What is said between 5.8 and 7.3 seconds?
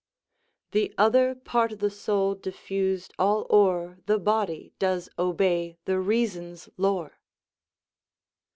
the reason's lore."